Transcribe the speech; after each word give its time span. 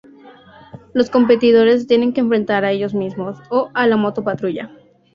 Los 0.95 1.11
competidores 1.11 1.81
se 1.83 1.87
tienen 1.89 2.11
que 2.11 2.21
enfrentar 2.21 2.65
a 2.65 2.71
ellos 2.71 2.95
mismos 2.95 3.37
o 3.51 3.69
a 3.75 3.85
la 3.85 3.97
moto 3.97 4.23
patrulla. 4.23 4.71